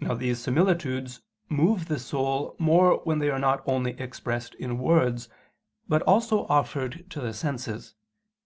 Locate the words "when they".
3.04-3.28